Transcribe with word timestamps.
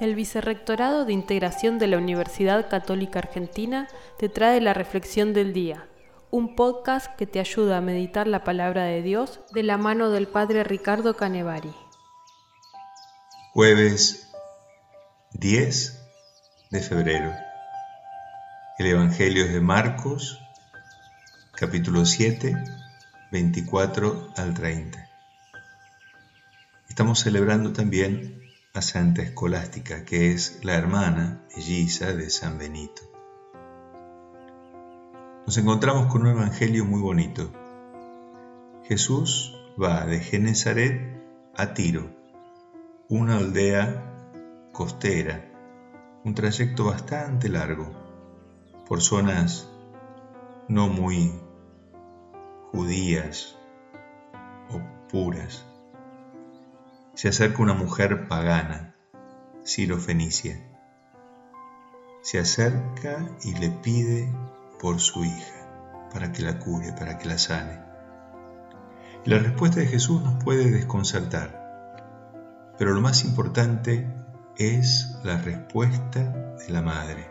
El 0.00 0.14
Vicerrectorado 0.14 1.04
de 1.04 1.12
Integración 1.12 1.78
de 1.78 1.86
la 1.86 1.98
Universidad 1.98 2.70
Católica 2.70 3.18
Argentina 3.18 3.86
te 4.18 4.30
trae 4.30 4.58
la 4.62 4.72
Reflexión 4.72 5.34
del 5.34 5.52
Día, 5.52 5.88
un 6.30 6.56
podcast 6.56 7.14
que 7.16 7.26
te 7.26 7.38
ayuda 7.38 7.76
a 7.76 7.82
meditar 7.82 8.26
la 8.26 8.42
palabra 8.42 8.84
de 8.84 9.02
Dios 9.02 9.40
de 9.52 9.62
la 9.62 9.76
mano 9.76 10.08
del 10.08 10.26
Padre 10.26 10.64
Ricardo 10.64 11.16
Canevari. 11.16 11.74
Jueves 13.52 14.30
10 15.34 16.00
de 16.70 16.80
febrero. 16.80 17.34
El 18.78 18.86
Evangelio 18.86 19.44
es 19.44 19.52
de 19.52 19.60
Marcos, 19.60 20.40
capítulo 21.52 22.06
7, 22.06 22.56
24 23.32 24.32
al 24.38 24.54
30. 24.54 25.10
Estamos 26.88 27.20
celebrando 27.20 27.74
también 27.74 28.49
a 28.72 28.82
Santa 28.82 29.22
Escolástica, 29.22 30.04
que 30.04 30.30
es 30.30 30.60
la 30.62 30.74
hermana 30.74 31.44
melliza 31.56 32.12
de 32.12 32.30
San 32.30 32.56
Benito. 32.56 33.02
Nos 35.44 35.58
encontramos 35.58 36.06
con 36.06 36.22
un 36.22 36.28
evangelio 36.28 36.84
muy 36.84 37.00
bonito. 37.00 37.50
Jesús 38.84 39.56
va 39.80 40.06
de 40.06 40.20
Genezaret 40.20 41.20
a 41.56 41.74
Tiro, 41.74 42.10
una 43.08 43.38
aldea 43.38 44.70
costera, 44.72 45.50
un 46.24 46.34
trayecto 46.36 46.84
bastante 46.84 47.48
largo, 47.48 47.90
por 48.86 49.00
zonas 49.00 49.68
no 50.68 50.86
muy 50.86 51.32
judías 52.70 53.56
o 54.70 55.08
puras 55.08 55.66
se 57.20 57.28
acerca 57.28 57.62
una 57.62 57.74
mujer 57.74 58.28
pagana, 58.28 58.94
Ciro-Fenicia. 59.62 60.58
Se 62.22 62.38
acerca 62.38 63.28
y 63.44 63.52
le 63.56 63.68
pide 63.68 64.32
por 64.80 65.00
su 65.00 65.26
hija, 65.26 66.08
para 66.14 66.32
que 66.32 66.40
la 66.40 66.58
cure, 66.58 66.94
para 66.94 67.18
que 67.18 67.28
la 67.28 67.36
sane. 67.36 67.78
la 69.26 69.38
respuesta 69.38 69.80
de 69.80 69.86
Jesús 69.86 70.22
nos 70.22 70.42
puede 70.42 70.70
desconcertar, 70.70 72.72
pero 72.78 72.94
lo 72.94 73.02
más 73.02 73.22
importante 73.26 74.10
es 74.56 75.14
la 75.22 75.36
respuesta 75.36 76.22
de 76.22 76.70
la 76.70 76.80
madre, 76.80 77.28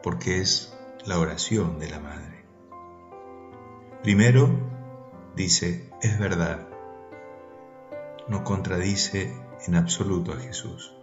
porque 0.00 0.40
es 0.40 0.78
la 1.06 1.18
oración 1.18 1.80
de 1.80 1.90
la 1.90 1.98
madre. 1.98 2.44
Primero 4.00 4.48
dice, 5.34 5.90
es 6.02 6.20
verdad, 6.20 6.68
no 8.28 8.44
contradice 8.44 9.34
en 9.66 9.74
absoluto 9.74 10.32
a 10.32 10.36
Jesús. 10.36 10.94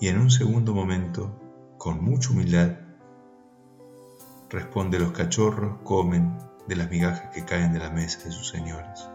Y 0.00 0.08
en 0.08 0.18
un 0.18 0.30
segundo 0.30 0.74
momento, 0.74 1.38
con 1.78 2.02
mucha 2.02 2.30
humildad, 2.30 2.78
responde 4.50 4.98
los 4.98 5.12
cachorros 5.12 5.78
comen 5.82 6.38
de 6.66 6.76
las 6.76 6.90
migajas 6.90 7.30
que 7.34 7.44
caen 7.44 7.72
de 7.72 7.78
la 7.78 7.90
mesa 7.90 8.24
de 8.24 8.32
sus 8.32 8.48
señores. 8.48 9.08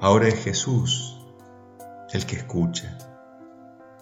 Ahora 0.00 0.28
es 0.28 0.42
Jesús 0.44 1.18
el 2.12 2.26
que 2.26 2.36
escucha 2.36 2.96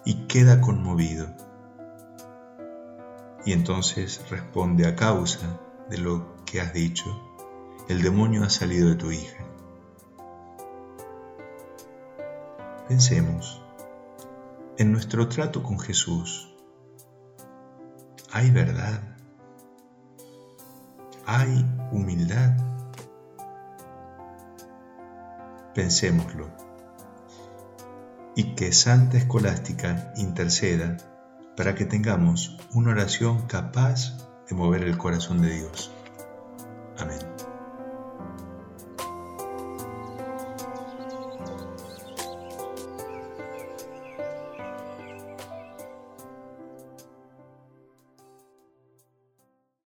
y 0.05 0.27
queda 0.27 0.61
conmovido. 0.61 1.27
Y 3.45 3.53
entonces 3.53 4.21
responde 4.29 4.87
a 4.87 4.95
causa 4.95 5.59
de 5.89 5.97
lo 5.97 6.35
que 6.45 6.61
has 6.61 6.73
dicho, 6.73 7.05
el 7.89 8.01
demonio 8.01 8.43
ha 8.43 8.49
salido 8.49 8.89
de 8.89 8.95
tu 8.95 9.11
hija. 9.11 9.43
Pensemos, 12.87 13.61
en 14.77 14.91
nuestro 14.91 15.27
trato 15.27 15.63
con 15.63 15.79
Jesús, 15.79 16.53
¿hay 18.31 18.51
verdad? 18.51 19.01
¿Hay 21.25 21.65
humildad? 21.91 22.55
Pensémoslo 25.73 26.65
y 28.35 28.55
que 28.55 28.71
Santa 28.71 29.17
Escolástica 29.17 30.13
interceda 30.17 30.97
para 31.57 31.73
que 31.73 31.85
tengamos 31.85 32.57
una 32.73 32.91
oración 32.91 33.47
capaz 33.47 34.17
de 34.47 34.55
mover 34.55 34.83
el 34.83 34.97
corazón 34.97 35.41
de 35.41 35.51
Dios. 35.51 35.91
Amén. 36.97 37.34